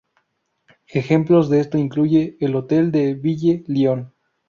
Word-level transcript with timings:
Ejemplos 0.87 1.47
de 1.51 1.59
esto 1.59 1.77
incluyen 1.77 2.35
el 2.39 2.55
Hôtel 2.55 2.89
de 2.89 3.13
Ville, 3.13 3.63
Lyon. 3.67 4.11